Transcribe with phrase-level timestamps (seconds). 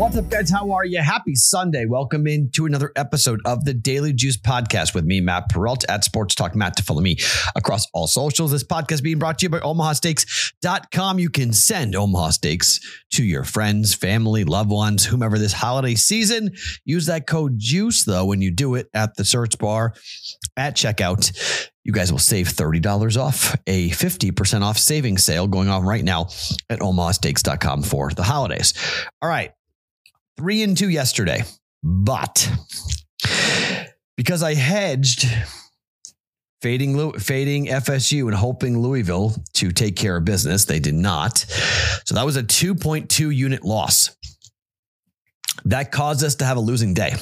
[0.00, 0.50] What's up, guys?
[0.50, 0.98] How are you?
[1.02, 1.84] Happy Sunday.
[1.84, 6.34] Welcome into another episode of the Daily Juice Podcast with me, Matt Perrault at Sports
[6.34, 7.18] Talk Matt to follow me
[7.54, 8.50] across all socials.
[8.50, 11.18] This podcast being brought to you by OmahaSteaks.com.
[11.18, 12.80] You can send Omaha Steaks
[13.10, 16.52] to your friends, family, loved ones, whomever this holiday season.
[16.86, 19.92] Use that code JUICE, though, when you do it at the search bar
[20.56, 21.68] at checkout.
[21.84, 26.28] You guys will save $30 off a 50% off savings sale going on right now
[26.70, 28.72] at omahasteaks.com for the holidays.
[29.20, 29.52] All right
[30.36, 31.42] three and two yesterday,
[31.82, 32.50] but
[34.16, 35.26] because I hedged
[36.62, 41.38] fading fading FSU and hoping Louisville to take care of business, they did not.
[42.04, 44.14] So that was a 2.2 unit loss.
[45.64, 47.14] That caused us to have a losing day.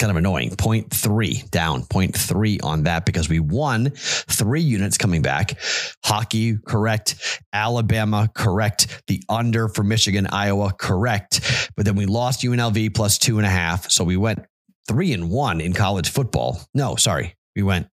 [0.00, 0.50] Kind of annoying.
[0.52, 5.60] 0.3 down, 0.3 on that because we won three units coming back.
[6.02, 7.42] Hockey, correct.
[7.52, 9.02] Alabama, correct.
[9.08, 11.70] The under for Michigan, Iowa, correct.
[11.76, 13.90] But then we lost UNLV plus two and a half.
[13.90, 14.46] So we went
[14.88, 16.62] three and one in college football.
[16.72, 17.36] No, sorry.
[17.54, 17.88] We went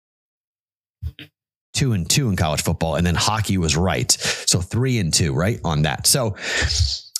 [1.73, 2.95] two and two in college football.
[2.95, 4.09] And then hockey was right.
[4.11, 5.59] So three and two, right?
[5.66, 6.08] On that.
[6.08, 6.38] So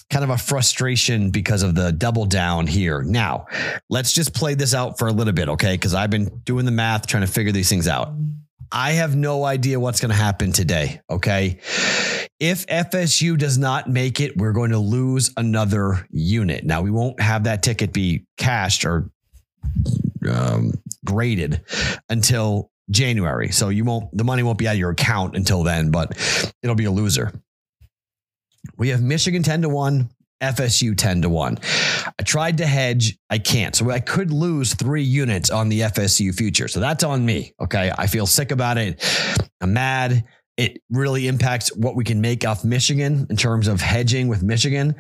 [0.10, 3.02] kind of a frustration because of the double down here.
[3.04, 3.48] Now,
[3.90, 5.74] let's just play this out for a little bit, okay?
[5.74, 8.14] Because I've been doing the math, trying to figure these things out.
[8.72, 11.60] I have no idea what's going to happen today, okay?
[12.40, 16.64] If FSU does not make it, we're going to lose another unit.
[16.64, 19.10] Now, we won't have that ticket be cashed or
[20.30, 20.74] um,
[21.06, 21.62] graded
[22.10, 23.50] until January.
[23.50, 26.18] So you won't, the money won't be out of your account until then, but
[26.62, 27.34] it'll be a loser.
[28.78, 30.10] We have Michigan 10 to 1,
[30.42, 31.58] FSU 10 to 1.
[32.20, 33.18] I tried to hedge.
[33.30, 33.76] I can't.
[33.76, 36.68] So I could lose three units on the FSU future.
[36.68, 37.54] So that's on me.
[37.60, 37.92] Okay.
[37.98, 39.04] I feel sick about it.
[39.62, 40.26] I'm mad.
[40.58, 44.96] It really impacts what we can make off Michigan in terms of hedging with Michigan.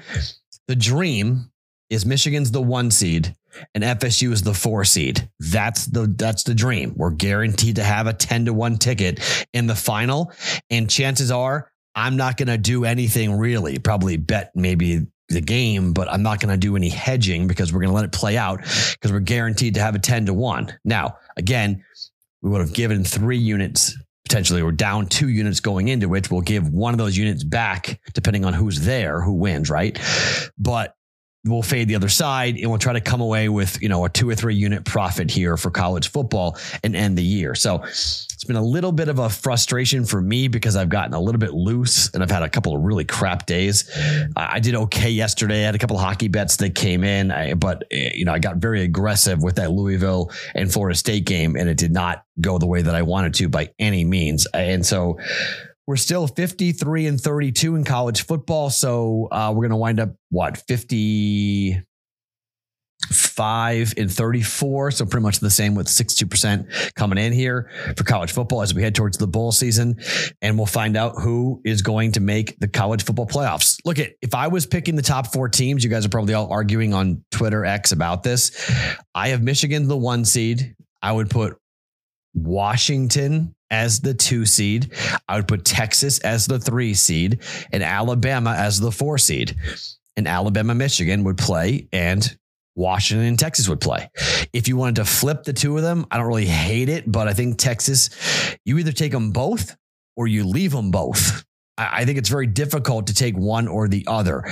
[0.67, 1.51] The dream
[1.89, 3.35] is Michigan's the one seed
[3.73, 5.29] and FSU is the four seed.
[5.39, 6.93] That's the that's the dream.
[6.95, 10.31] We're guaranteed to have a 10 to 1 ticket in the final.
[10.69, 15.93] And chances are I'm not going to do anything really, probably bet maybe the game,
[15.93, 18.37] but I'm not going to do any hedging because we're going to let it play
[18.37, 20.77] out because we're guaranteed to have a 10 to 1.
[20.85, 21.83] Now, again,
[22.43, 26.41] we would have given three units potentially we're down two units going into which we'll
[26.41, 29.97] give one of those units back depending on who's there who wins right
[30.57, 30.96] but
[31.47, 34.09] we'll fade the other side and we'll try to come away with you know a
[34.09, 37.83] two or three unit profit here for college football and end the year so
[38.37, 41.39] it's been a little bit of a frustration for me because I've gotten a little
[41.39, 43.89] bit loose and I've had a couple of really crap days.
[44.35, 45.63] I did okay yesterday.
[45.63, 48.37] I had a couple of hockey bets that came in, but eh, you know I
[48.37, 52.59] got very aggressive with that Louisville and Florida State game, and it did not go
[52.59, 54.45] the way that I wanted to by any means.
[54.53, 55.17] And so
[55.87, 58.69] we're still 53 and 32 in college football.
[58.69, 61.81] So uh, we're going to wind up, what, 50,
[63.09, 64.91] five and 34.
[64.91, 68.81] So pretty much the same with 62% coming in here for college football as we
[68.81, 69.99] head towards the bowl season.
[70.41, 73.77] And we'll find out who is going to make the college football playoffs.
[73.85, 76.51] Look at if I was picking the top four teams, you guys are probably all
[76.51, 78.71] arguing on Twitter X about this.
[79.13, 80.75] I have Michigan, the one seed.
[81.01, 81.57] I would put
[82.37, 84.93] Washington as the two seed.
[85.27, 87.39] I would put Texas as the three seed
[87.71, 89.55] and Alabama as the four seed.
[90.15, 92.37] And Alabama, Michigan would play and
[92.75, 94.09] Washington and Texas would play.
[94.53, 97.27] If you wanted to flip the two of them, I don't really hate it, but
[97.27, 98.09] I think Texas,
[98.65, 99.75] you either take them both
[100.15, 101.43] or you leave them both.
[101.79, 104.43] I think it's very difficult to take one or the other.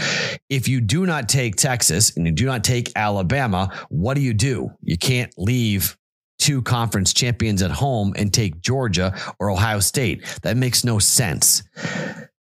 [0.49, 4.33] If you do not take Texas and you do not take Alabama, what do you
[4.33, 4.71] do?
[4.81, 5.97] You can't leave
[6.39, 10.23] two conference champions at home and take Georgia or Ohio State.
[10.43, 11.63] That makes no sense.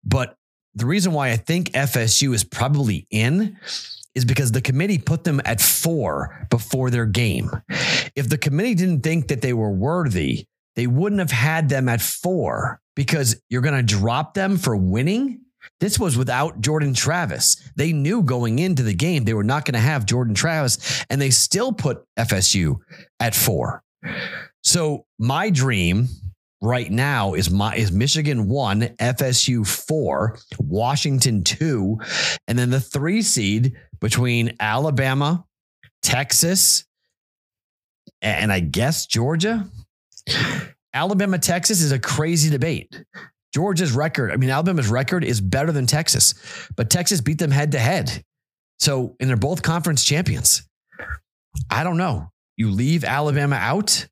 [0.03, 0.35] But
[0.75, 3.57] the reason why I think FSU is probably in
[4.16, 7.49] is because the committee put them at four before their game.
[8.16, 10.46] If the committee didn't think that they were worthy,
[10.76, 15.41] they wouldn't have had them at four because you're going to drop them for winning.
[15.79, 17.58] This was without Jordan Travis.
[17.75, 21.22] They knew going into the game they were not going to have Jordan Travis, and
[21.22, 22.78] they still put FSU
[23.19, 23.84] at four.
[24.63, 26.08] So my dream
[26.61, 31.99] right now is my is Michigan one, FSU four, Washington two,
[32.47, 35.46] and then the three seed between Alabama,
[36.02, 36.85] Texas,
[38.22, 39.67] and I guess Georgia.
[40.93, 43.03] Alabama, Texas is a crazy debate.
[43.53, 46.34] Georgia's record, I mean, Alabama's record is better than Texas,
[46.76, 48.24] but Texas beat them head to head.
[48.80, 50.64] So, and they're both conference champions.
[51.70, 52.32] I don't know.
[52.58, 54.08] You leave Alabama out,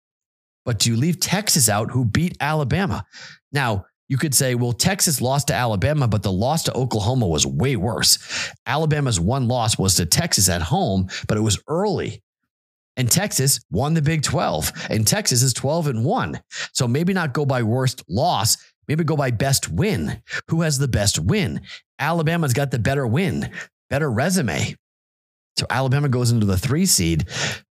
[0.66, 3.06] but do you leave Texas out, who beat Alabama.
[3.52, 7.46] Now, you could say, well, Texas lost to Alabama, but the loss to Oklahoma was
[7.46, 8.52] way worse.
[8.66, 12.24] Alabama's one loss was to Texas at home, but it was early.
[12.98, 16.42] And Texas won the Big 12, and Texas is 12 and 1.
[16.74, 18.58] So maybe not go by worst loss,
[18.90, 20.22] maybe go by best win.
[20.50, 21.62] Who has the best win?
[22.00, 23.50] Alabama's got the better win,
[23.90, 24.76] better resume.
[25.58, 27.26] So Alabama goes into the three seed.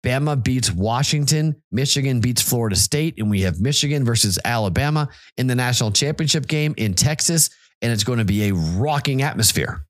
[0.03, 1.63] Bama beats Washington.
[1.71, 3.15] Michigan beats Florida State.
[3.19, 7.51] And we have Michigan versus Alabama in the national championship game in Texas.
[7.83, 9.85] And it's going to be a rocking atmosphere.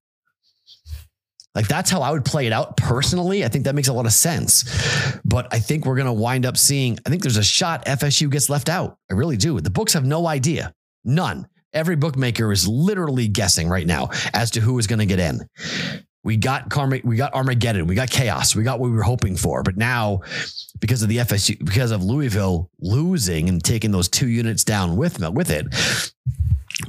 [1.55, 3.45] Like that's how I would play it out personally.
[3.45, 4.65] I think that makes a lot of sense.
[5.25, 8.29] But I think we're going to wind up seeing, I think there's a shot FSU
[8.29, 8.99] gets left out.
[9.09, 9.61] I really do.
[9.61, 10.75] The books have no idea.
[11.05, 11.47] None.
[11.73, 15.41] Every bookmaker is literally guessing right now as to who is going to get in.
[16.23, 19.37] We got karma, we got Armageddon, we got chaos, we got what we were hoping
[19.37, 19.63] for.
[19.63, 20.21] But now,
[20.81, 25.21] because of the FSU, because of Louisville losing and taking those two units down with
[25.35, 25.67] with it,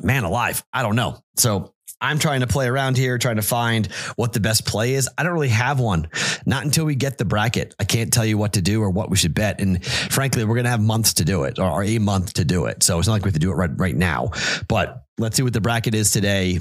[0.01, 1.17] man alive, I don't know.
[1.35, 5.09] So I'm trying to play around here, trying to find what the best play is.
[5.18, 6.09] I don't really have one.
[6.45, 7.74] Not until we get the bracket.
[7.80, 9.59] I can't tell you what to do or what we should bet.
[9.59, 12.65] And frankly, we're going to have months to do it or a month to do
[12.65, 12.83] it.
[12.83, 14.31] So it's not like we have to do it right, right now.
[14.68, 16.59] But let's see what the bracket is today.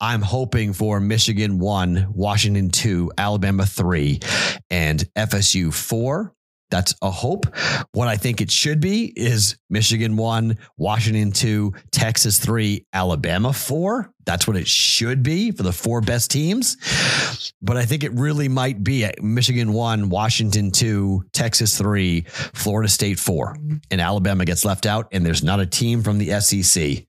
[0.00, 4.20] I'm hoping for Michigan one, Washington two, Alabama three,
[4.70, 6.34] and FSU four.
[6.70, 7.46] That's a hope.
[7.92, 14.12] What I think it should be is Michigan one, Washington two, Texas three, Alabama four.
[14.26, 16.76] That's what it should be for the four best teams.
[17.62, 23.18] But I think it really might be Michigan one, Washington two, Texas three, Florida State
[23.18, 23.56] four,
[23.90, 25.08] and Alabama gets left out.
[25.12, 27.06] And there's not a team from the SEC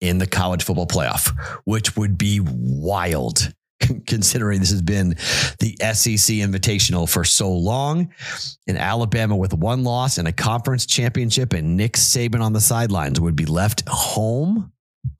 [0.00, 3.52] in the college football playoff, which would be wild
[4.06, 5.10] considering this has been
[5.58, 8.12] the SEC invitational for so long.
[8.66, 13.20] In Alabama with one loss and a conference championship and Nick Saban on the sidelines
[13.20, 14.72] would be left home.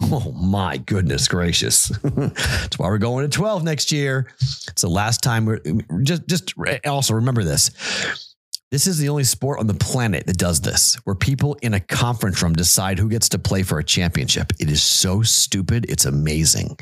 [0.03, 1.89] Oh my goodness gracious.
[2.03, 4.29] That's why we're going to 12 next year.
[4.41, 5.61] It's the last time we're
[6.03, 6.55] just just
[6.87, 8.32] also remember this.
[8.73, 11.81] This is the only sport on the planet that does this, where people in a
[11.81, 14.51] conference room decide who gets to play for a championship.
[14.59, 15.85] It is so stupid.
[15.91, 16.79] It's amazing.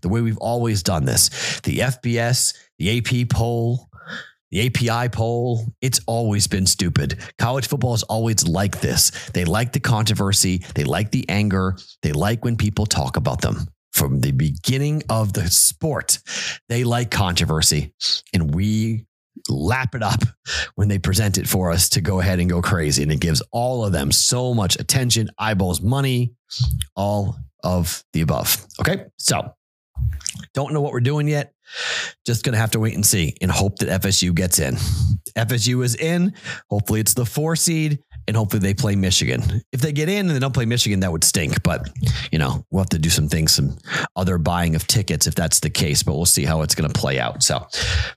[0.00, 3.88] The way we've always done this the FBS, the AP poll,
[4.52, 7.18] the API poll, it's always been stupid.
[7.36, 9.10] College football is always like this.
[9.30, 13.66] They like the controversy, they like the anger, they like when people talk about them.
[13.92, 16.20] From the beginning of the sport,
[16.68, 17.92] they like controversy.
[18.32, 19.06] And we
[19.48, 20.22] lap it up
[20.74, 23.02] when they present it for us to go ahead and go crazy.
[23.02, 26.34] And it gives all of them so much attention, eyeballs, money,
[26.96, 28.64] all of the above.
[28.80, 29.06] Okay.
[29.18, 29.54] So
[30.52, 31.52] don't know what we're doing yet.
[32.26, 34.74] Just going to have to wait and see and hope that FSU gets in.
[35.36, 36.34] FSU is in.
[36.70, 39.62] Hopefully it's the four seed and hopefully they play Michigan.
[39.72, 41.62] If they get in and they don't play Michigan, that would stink.
[41.62, 41.88] But,
[42.32, 43.76] you know, we'll have to do some things, some
[44.16, 46.98] other buying of tickets if that's the case, but we'll see how it's going to
[46.98, 47.42] play out.
[47.42, 47.66] So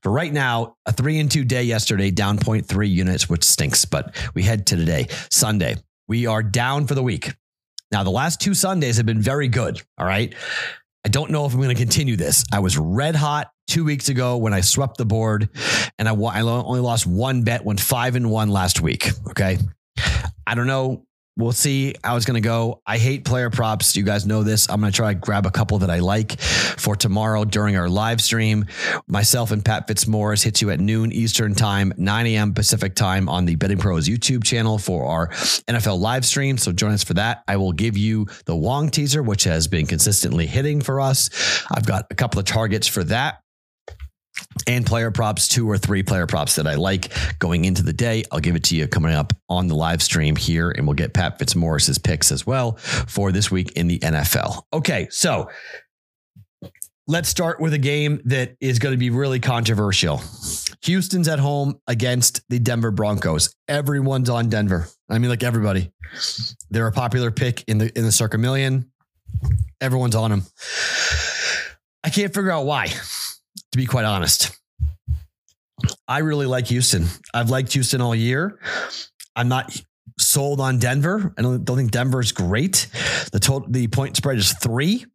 [0.02, 3.86] for right now, a three and two day yesterday, down 0.3 units, which stinks.
[3.86, 5.76] But we head to today, Sunday.
[6.08, 7.34] We are down for the week.
[7.92, 9.82] Now, the last two Sundays have been very good.
[9.98, 10.34] All right.
[11.06, 12.44] I don't know if I'm going to continue this.
[12.52, 15.50] I was red hot two weeks ago when I swept the board
[15.98, 19.10] and I, I only lost one bet, went five and one last week.
[19.30, 19.58] Okay.
[20.46, 21.08] I don't know.
[21.38, 22.82] We'll see how it's going to go.
[22.88, 23.96] I hate player props.
[23.96, 24.68] You guys know this.
[24.70, 27.88] I'm going to try to grab a couple that I like for tomorrow during our
[27.88, 28.66] live stream.
[29.08, 32.56] Myself and Pat Fitzmaurice hits you at noon Eastern time, 9 a.m.
[32.56, 35.28] Pacific time on the Betting Pros YouTube channel for our
[35.68, 36.58] NFL live stream.
[36.58, 37.44] So join us for that.
[37.48, 41.30] I will give you the Wong teaser, which has been consistently hitting for us.
[41.70, 43.44] I've got a couple of targets for that
[44.66, 48.24] and player props, two or three player props that I like going into the day.
[48.32, 51.14] I'll give it to you coming up on the live stream here, and we'll get
[51.14, 54.64] Pat Fitzmaurice's picks as well for this week in the NFL.
[54.74, 55.50] Okay, so
[57.08, 60.22] let's start with a game that is going to be really controversial.
[60.84, 63.54] Houston's at home against the Denver Broncos.
[63.68, 64.88] Everyone's on Denver.
[65.10, 65.92] I mean, like everybody.
[66.70, 68.92] They're a popular pick in the in the Circa Million.
[69.82, 70.44] Everyone's on them.
[72.04, 72.88] I can't figure out why
[73.72, 74.58] to be quite honest.
[76.08, 77.06] I really like Houston.
[77.34, 78.60] I've liked Houston all year.
[79.36, 79.80] I'm not
[80.20, 81.34] sold on Denver.
[81.38, 82.88] I don't, think Denver's great.
[83.32, 85.06] The total the point spread is three.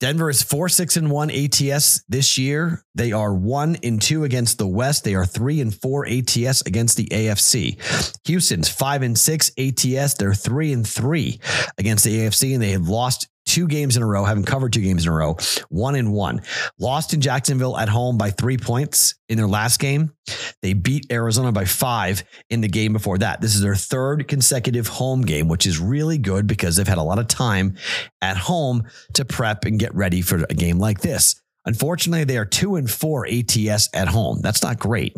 [0.00, 2.82] Denver is four, six, and one ATS this year.
[2.96, 5.04] They are one and two against the West.
[5.04, 7.78] They are three and four ATS against the AFC.
[8.26, 10.14] Houston's five and six ATS.
[10.14, 11.38] They're three and three
[11.78, 14.80] against the AFC, and they have lost two games in a row, having covered two
[14.80, 15.36] games in a row,
[15.68, 16.40] one and one.
[16.78, 20.14] Lost in Jacksonville at home by three points in their last game.
[20.62, 23.42] They beat Arizona by five in the game before that.
[23.42, 27.02] This is their third consecutive home game, which is really good because they've had a
[27.02, 27.76] lot of time
[28.22, 31.34] at home to prep and get ready for a game like this.
[31.66, 34.40] Unfortunately, they are two and four ATS at home.
[34.40, 35.14] That's not great.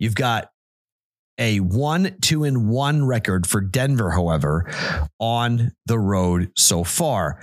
[0.00, 0.50] You've got
[1.38, 4.70] a one, two, and one record for Denver, however,
[5.18, 7.40] on the road so far.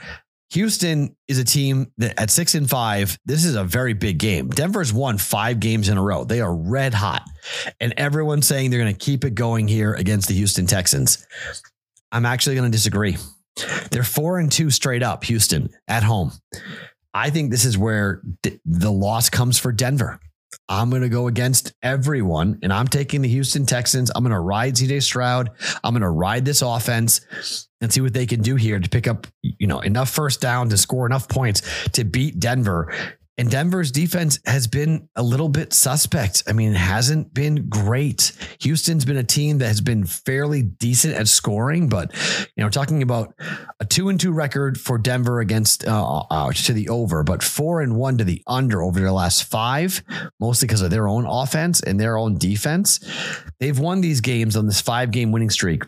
[0.52, 4.50] Houston is a team that at six and five, this is a very big game.
[4.50, 6.26] Denver's won five games in a row.
[6.26, 7.24] They are red hot.
[7.80, 11.26] And everyone's saying they're going to keep it going here against the Houston Texans.
[12.12, 13.18] I'm actually going to disagree.
[13.90, 16.32] They're four and two straight up, Houston at home.
[17.16, 18.22] I think this is where
[18.66, 20.20] the loss comes for Denver.
[20.70, 24.12] I'm going to go against everyone and I'm taking the Houston Texans.
[24.16, 25.50] I'm going to ride CJ Stroud.
[25.84, 27.22] I'm going to ride this offense
[27.82, 30.70] and see what they can do here to pick up, you know, enough first down
[30.70, 32.94] to score enough points to beat Denver
[33.38, 36.44] and Denver's defense has been a little bit suspect.
[36.48, 38.32] I mean, it hasn't been great.
[38.60, 42.14] Houston's been a team that has been fairly decent at scoring, but
[42.56, 43.34] you know, talking about
[43.80, 47.82] a two and two record for Denver against uh, uh, to the over, but four
[47.82, 50.04] and one to the under over their last five,
[50.40, 53.00] mostly because of their own offense and their own defense.
[53.60, 55.84] They've won these games on this five game winning streak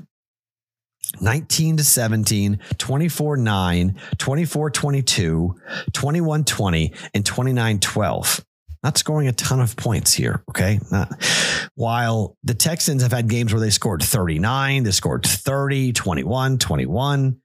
[1.22, 5.56] 19 to 17, 24 9, 24 22,
[5.94, 8.46] 21 20, and 29 12.
[8.84, 10.44] Not scoring a ton of points here.
[10.50, 10.80] Okay.
[10.92, 11.10] Not,
[11.74, 17.42] while the Texans have had games where they scored 39, they scored 30, 21, 21.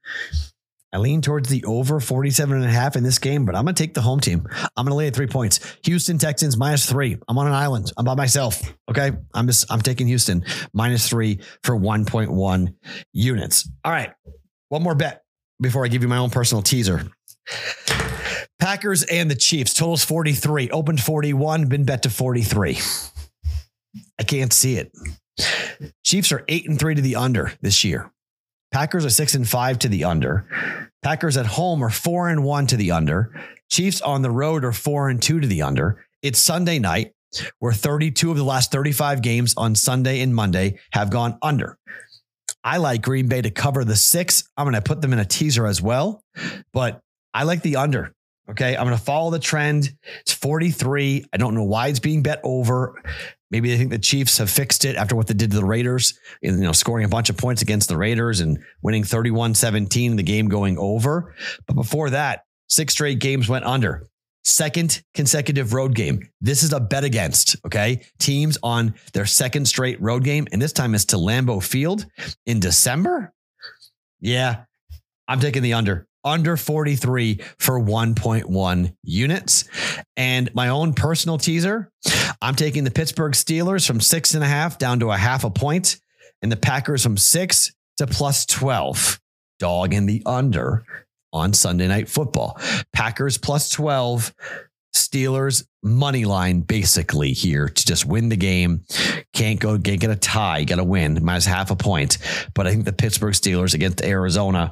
[0.93, 3.75] I lean towards the over 47 and a half in this game, but I'm going
[3.75, 4.45] to take the home team.
[4.75, 5.59] I'm going to lay at three points.
[5.85, 7.17] Houston Texans minus three.
[7.27, 7.91] I'm on an island.
[7.97, 8.61] I'm by myself.
[8.89, 9.11] Okay.
[9.33, 10.43] I'm just, I'm taking Houston
[10.73, 12.73] minus three for 1.1
[13.13, 13.69] units.
[13.85, 14.11] All right.
[14.69, 15.23] One more bet
[15.61, 17.07] before I give you my own personal teaser.
[18.59, 19.73] Packers and the Chiefs.
[19.73, 20.69] Totals 43.
[20.71, 21.67] Opened 41.
[21.67, 22.77] Been bet to 43.
[24.19, 24.91] I can't see it.
[26.03, 28.11] Chiefs are eight and three to the under this year.
[28.71, 30.45] Packers are six and five to the under.
[31.03, 33.33] Packers at home are four and one to the under.
[33.69, 36.05] Chiefs on the road are four and two to the under.
[36.21, 37.13] It's Sunday night
[37.59, 41.77] where 32 of the last 35 games on Sunday and Monday have gone under.
[42.63, 44.47] I like Green Bay to cover the six.
[44.55, 46.23] I'm going to put them in a teaser as well,
[46.71, 47.01] but
[47.33, 48.13] I like the under.
[48.49, 48.75] Okay.
[48.75, 49.95] I'm going to follow the trend.
[50.21, 51.25] It's 43.
[51.33, 53.01] I don't know why it's being bet over.
[53.51, 56.17] Maybe they think the Chiefs have fixed it after what they did to the Raiders,
[56.41, 60.23] you know, scoring a bunch of points against the Raiders and winning 31 17, the
[60.23, 61.35] game going over.
[61.67, 64.07] But before that, six straight games went under.
[64.43, 66.27] Second consecutive road game.
[66.39, 68.01] This is a bet against, okay?
[68.17, 70.47] Teams on their second straight road game.
[70.51, 72.07] And this time it's to Lambeau Field
[72.47, 73.33] in December.
[74.19, 74.63] Yeah,
[75.27, 79.65] I'm taking the under under 43 for 1.1 units.
[80.15, 81.91] And my own personal teaser,
[82.41, 85.49] I'm taking the Pittsburgh Steelers from six and a half down to a half a
[85.49, 85.99] point,
[86.41, 89.19] and the Packers from six to plus 12.
[89.59, 90.83] Dog in the under
[91.33, 92.59] on Sunday Night Football.
[92.93, 94.33] Packers plus 12,
[94.93, 98.83] Steelers money line basically here to just win the game.
[99.33, 102.17] Can't go get, get a tie, got to win, minus half a point.
[102.53, 104.71] But I think the Pittsburgh Steelers against Arizona,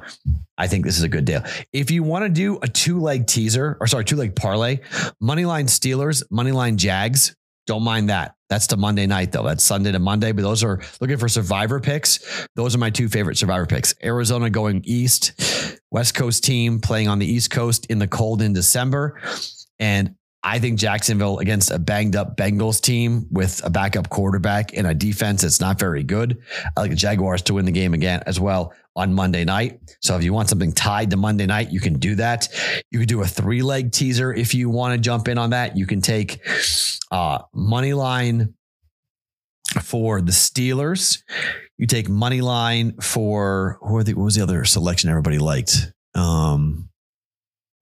[0.56, 1.42] I think this is a good deal.
[1.72, 4.80] If you want to do a two leg teaser, or sorry, two leg parlay,
[5.20, 7.34] money line Steelers, money line Jags,
[7.66, 8.34] don't mind that.
[8.48, 9.44] That's to Monday night though.
[9.44, 12.46] That's Sunday to Monday, but those are looking for survivor picks.
[12.56, 13.94] Those are my two favorite survivor picks.
[14.02, 18.52] Arizona going east, West Coast team playing on the East Coast in the cold in
[18.52, 19.20] December.
[19.80, 24.86] And I think Jacksonville against a banged up Bengals team with a backup quarterback and
[24.86, 26.38] a defense that's not very good.
[26.76, 29.80] I like the Jaguars to win the game again as well on Monday night.
[30.00, 32.48] So if you want something tied to Monday night, you can do that.
[32.90, 35.76] You can do a three leg teaser if you want to jump in on that.
[35.76, 36.40] You can take
[37.10, 38.54] uh, money line
[39.82, 41.22] for the Steelers.
[41.76, 45.92] You take money line for who the, what was the other selection everybody liked?
[46.14, 46.88] Um,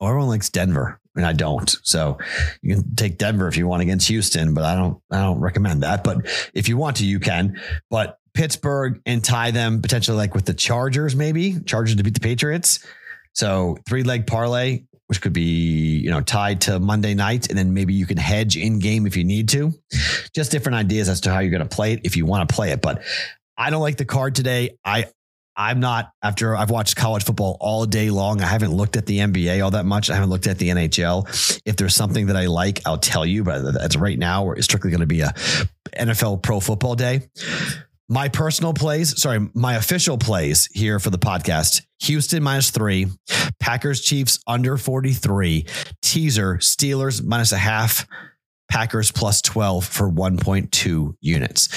[0.00, 1.76] oh, everyone likes Denver and I don't.
[1.82, 2.18] So
[2.62, 5.82] you can take Denver if you want against Houston, but I don't I don't recommend
[5.82, 6.04] that.
[6.04, 7.60] But if you want to, you can.
[7.90, 12.20] But Pittsburgh and tie them potentially like with the Chargers, maybe Chargers to beat the
[12.20, 12.86] Patriots.
[13.34, 17.74] So three leg parlay, which could be you know tied to Monday night, and then
[17.74, 19.72] maybe you can hedge in game if you need to.
[20.34, 22.54] Just different ideas as to how you're going to play it if you want to
[22.54, 22.80] play it.
[22.80, 23.02] But
[23.56, 24.78] I don't like the card today.
[24.84, 25.06] I
[25.58, 28.40] I'm not after I've watched college football all day long.
[28.40, 30.08] I haven't looked at the NBA all that much.
[30.08, 31.60] I haven't looked at the NHL.
[31.66, 33.42] If there's something that I like, I'll tell you.
[33.42, 35.34] But as right now, it's strictly going to be a
[35.96, 37.28] NFL pro football day.
[38.08, 43.08] my personal plays, sorry, my official plays here for the podcast Houston minus three,
[43.58, 45.66] Packers Chiefs under 43,
[46.02, 48.06] teaser Steelers minus a half,
[48.70, 51.68] Packers plus 12 for 1.2 units.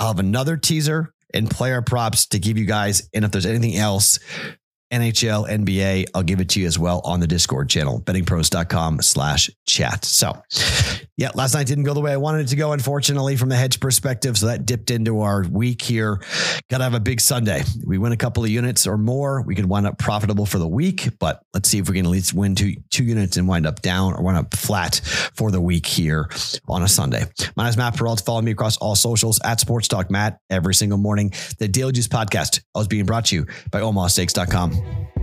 [0.00, 3.08] I'll have another teaser and player props to give you guys.
[3.14, 4.18] And if there's anything else,
[4.92, 9.50] NHL, NBA, I'll give it to you as well on the Discord channel, bettingpros.com slash
[9.66, 10.04] chat.
[10.04, 10.40] So
[11.18, 13.56] yeah, last night didn't go the way I wanted it to go, unfortunately, from the
[13.56, 14.38] hedge perspective.
[14.38, 16.22] So that dipped into our week here.
[16.70, 17.64] Got to have a big Sunday.
[17.84, 19.42] We win a couple of units or more.
[19.42, 22.12] We could wind up profitable for the week, but let's see if we can at
[22.12, 25.00] least win two, two units and wind up down or wind up flat
[25.34, 26.30] for the week here
[26.68, 27.24] on a Sunday.
[27.56, 28.20] My name is Matt Perrault.
[28.20, 31.32] Follow me across all socials at Sports Talk Matt every single morning.
[31.58, 35.17] The Daily Juice podcast is being brought to you by OmahaSteaks.com.